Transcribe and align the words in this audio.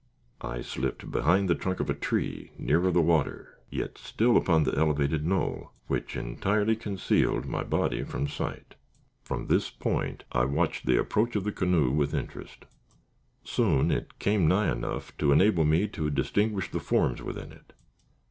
I 0.41 0.63
slipped 0.63 1.11
behind 1.11 1.47
the 1.47 1.53
trunk 1.53 1.79
of 1.79 1.87
a 1.87 1.93
tree, 1.93 2.49
nearer 2.57 2.89
the 2.89 3.03
water, 3.03 3.59
yet 3.69 3.99
still 3.99 4.35
upon 4.35 4.63
the 4.63 4.75
elevated 4.75 5.27
knoll, 5.27 5.73
which 5.85 6.15
entirely 6.15 6.75
concealed 6.75 7.45
my 7.45 7.61
body 7.61 8.01
from 8.03 8.27
sight. 8.27 8.73
From 9.21 9.45
this 9.45 9.69
point 9.69 10.23
I 10.31 10.45
watched 10.45 10.87
the 10.87 10.99
approach 10.99 11.35
of 11.35 11.43
the 11.43 11.51
canoe 11.51 11.91
with 11.91 12.15
interest. 12.15 12.65
Soon 13.43 13.91
it 13.91 14.17
came 14.17 14.47
nigh 14.47 14.71
enough 14.71 15.15
to 15.19 15.31
enable 15.31 15.65
me 15.65 15.87
to 15.89 16.09
distinguish 16.09 16.71
the 16.71 16.79
forms 16.79 17.21
within 17.21 17.51
it. 17.51 17.73